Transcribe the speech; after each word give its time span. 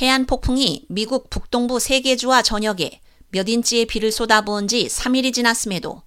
해안 0.00 0.24
폭풍이 0.24 0.86
미국 0.88 1.28
북동부 1.28 1.78
세 1.78 2.00
개 2.00 2.16
주와 2.16 2.40
전역에 2.40 3.02
몇 3.28 3.46
인치의 3.46 3.84
비를 3.84 4.10
쏟아부은 4.10 4.66
지 4.66 4.86
3일이 4.86 5.34
지났음에도 5.34 6.02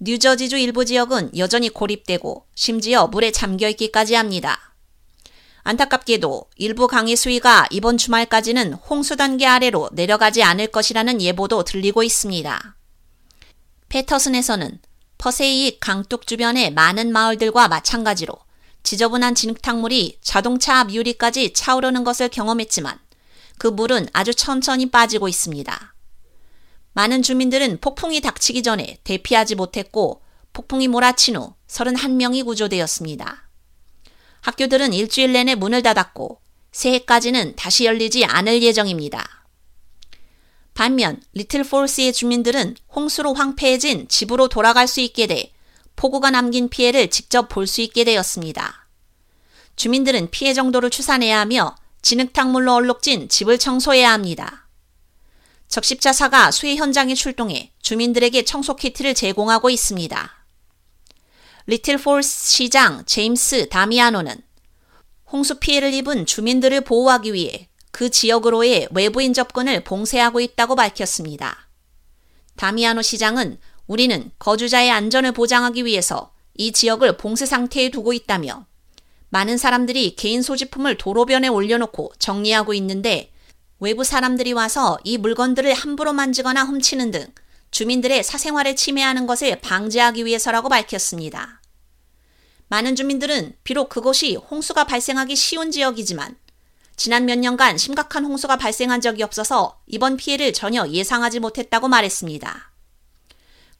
뉴저지주 0.00 0.58
일부 0.58 0.84
지역은 0.84 1.38
여전히 1.38 1.70
고립되고 1.70 2.44
심지어 2.54 3.06
물에 3.06 3.30
잠겨 3.32 3.66
있기까지 3.70 4.14
합니다. 4.14 4.74
안타깝게도 5.62 6.50
일부 6.56 6.86
강의 6.86 7.16
수위가 7.16 7.66
이번 7.70 7.96
주말까지는 7.96 8.74
홍수 8.74 9.16
단계 9.16 9.46
아래로 9.46 9.88
내려가지 9.92 10.42
않을 10.42 10.66
것이라는 10.66 11.22
예보도 11.22 11.64
들리고 11.64 12.02
있습니다. 12.02 12.76
패터슨에서는 13.88 14.80
퍼세이 15.16 15.80
강둑 15.80 16.26
주변의 16.26 16.72
많은 16.74 17.10
마을들과 17.10 17.68
마찬가지로 17.68 18.34
지저분한 18.82 19.34
진흙탕물이 19.34 20.18
자동차 20.20 20.78
앞 20.78 20.92
유리까지 20.92 21.54
차오르는 21.54 22.04
것을 22.04 22.28
경험했지만 22.28 22.98
그 23.60 23.66
물은 23.66 24.08
아주 24.14 24.32
천천히 24.32 24.86
빠지고 24.86 25.28
있습니다. 25.28 25.94
많은 26.94 27.20
주민들은 27.20 27.80
폭풍이 27.82 28.22
닥치기 28.22 28.62
전에 28.62 28.96
대피하지 29.04 29.54
못했고 29.54 30.22
폭풍이 30.54 30.88
몰아친 30.88 31.36
후 31.36 31.52
31명이 31.68 32.42
구조되었습니다. 32.46 33.50
학교들은 34.40 34.94
일주일 34.94 35.34
내내 35.34 35.56
문을 35.56 35.82
닫았고 35.82 36.40
새해까지는 36.72 37.54
다시 37.56 37.84
열리지 37.84 38.24
않을 38.24 38.62
예정입니다. 38.62 39.44
반면 40.72 41.20
리틀 41.34 41.62
폴스의 41.62 42.14
주민들은 42.14 42.76
홍수로 42.94 43.34
황폐해진 43.34 44.08
집으로 44.08 44.48
돌아갈 44.48 44.88
수 44.88 45.00
있게 45.02 45.26
돼 45.26 45.52
폭우가 45.96 46.30
남긴 46.30 46.70
피해를 46.70 47.10
직접 47.10 47.50
볼 47.50 47.66
수 47.66 47.82
있게 47.82 48.04
되었습니다. 48.04 48.88
주민들은 49.76 50.30
피해 50.30 50.54
정도를 50.54 50.88
추산해야 50.88 51.38
하며 51.40 51.76
진흙탕물로 52.02 52.74
얼룩진 52.74 53.28
집을 53.28 53.58
청소해야 53.58 54.12
합니다. 54.12 54.68
적십자사가 55.68 56.50
수해 56.50 56.76
현장에 56.76 57.14
출동해 57.14 57.72
주민들에게 57.80 58.44
청소 58.44 58.74
키트를 58.74 59.14
제공하고 59.14 59.70
있습니다. 59.70 60.44
리틀 61.66 61.98
폴스 61.98 62.48
시장 62.48 63.04
제임스 63.04 63.68
다미아노는 63.68 64.42
홍수 65.30 65.60
피해를 65.60 65.94
입은 65.94 66.26
주민들을 66.26 66.80
보호하기 66.80 67.32
위해 67.32 67.68
그 67.92 68.10
지역으로의 68.10 68.88
외부인 68.92 69.32
접근을 69.32 69.84
봉쇄하고 69.84 70.40
있다고 70.40 70.74
밝혔습니다. 70.74 71.68
다미아노 72.56 73.02
시장은 73.02 73.58
우리는 73.86 74.32
거주자의 74.38 74.90
안전을 74.90 75.32
보장하기 75.32 75.84
위해서 75.84 76.32
이 76.54 76.72
지역을 76.72 77.16
봉쇄 77.16 77.46
상태에 77.46 77.90
두고 77.90 78.12
있다며 78.12 78.66
많은 79.30 79.56
사람들이 79.56 80.16
개인 80.16 80.42
소지품을 80.42 80.98
도로변에 80.98 81.48
올려놓고 81.48 82.12
정리하고 82.18 82.74
있는데 82.74 83.32
외부 83.78 84.04
사람들이 84.04 84.52
와서 84.52 84.98
이 85.04 85.18
물건들을 85.18 85.72
함부로 85.72 86.12
만지거나 86.12 86.64
훔치는 86.64 87.12
등 87.12 87.26
주민들의 87.70 88.22
사생활에 88.24 88.74
침해하는 88.74 89.26
것을 89.26 89.60
방지하기 89.60 90.26
위해서라고 90.26 90.68
밝혔습니다. 90.68 91.60
많은 92.68 92.94
주민들은 92.96 93.54
비록 93.64 93.88
그곳이 93.88 94.34
홍수가 94.34 94.84
발생하기 94.84 95.34
쉬운 95.34 95.70
지역이지만 95.70 96.36
지난 96.96 97.24
몇 97.24 97.38
년간 97.38 97.78
심각한 97.78 98.24
홍수가 98.24 98.56
발생한 98.56 99.00
적이 99.00 99.22
없어서 99.22 99.80
이번 99.86 100.16
피해를 100.16 100.52
전혀 100.52 100.86
예상하지 100.86 101.40
못했다고 101.40 101.88
말했습니다. 101.88 102.72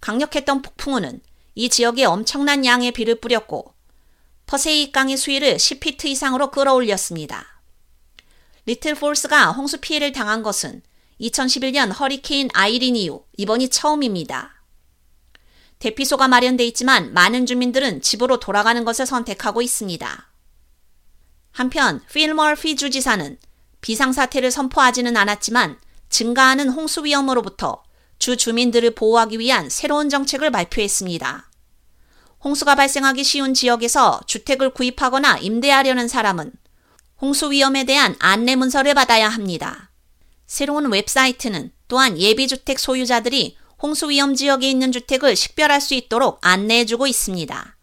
강력했던 0.01 0.63
폭풍우는 0.63 1.21
이 1.57 1.69
지역에 1.69 2.05
엄청난 2.05 2.65
양의 2.65 2.93
비를 2.93 3.17
뿌렸고 3.17 3.75
퍼세이 4.51 4.91
강의 4.91 5.17
수위를 5.17 5.59
10피트 5.59 6.07
이상으로 6.07 6.51
끌어올렸습니다. 6.51 7.63
리틀 8.67 8.97
폴스가 8.97 9.53
홍수 9.53 9.79
피해를 9.79 10.11
당한 10.11 10.43
것은 10.43 10.83
2011년 11.21 11.97
허리케인 11.97 12.49
아이린 12.53 12.97
이후 12.97 13.23
이번이 13.37 13.69
처음입니다. 13.69 14.65
대피소가 15.79 16.27
마련돼 16.27 16.67
있지만 16.67 17.15
많은 17.15 17.47
주민들은 17.47 18.03
집으로 18.03 18.41
돌아가는 18.41 18.85
것을 18.85 19.07
선택하고 19.07 19.63
있습니다. 19.63 20.31
한편 21.53 22.01
필머피 22.13 22.75
주지사는 22.75 23.39
비상사태를 23.83 24.51
선포하지는 24.51 25.17
않았지만 25.17 25.79
증가하는 26.09 26.71
홍수 26.71 27.05
위험으로부터 27.05 27.85
주 28.19 28.37
주민들을 28.37 28.97
보호하기 28.97 29.39
위한 29.39 29.71
새로운 29.71 30.09
정책을 30.09 30.51
발표했습니다. 30.51 31.50
홍수가 32.43 32.75
발생하기 32.75 33.23
쉬운 33.23 33.55
지역에서 33.55 34.21
주택을 34.27 34.71
구입하거나 34.71 35.39
임대하려는 35.39 36.09
사람은 36.09 36.53
홍수 37.21 37.51
위험에 37.51 37.85
대한 37.85 38.17
안내 38.19 38.57
문서를 38.57 38.95
받아야 38.95 39.29
합니다. 39.29 39.91
새로운 40.47 40.91
웹사이트는 40.91 41.71
또한 41.87 42.19
예비주택 42.19 42.79
소유자들이 42.79 43.57
홍수 43.83 44.09
위험 44.09 44.35
지역에 44.35 44.71
있는 44.71 44.91
주택을 44.91 45.37
식별할 45.37 45.81
수 45.81 45.95
있도록 45.95 46.39
안내해주고 46.43 47.07
있습니다. 47.07 47.77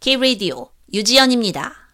K-Radio 0.00 0.70
유지연입니다. 0.92 1.87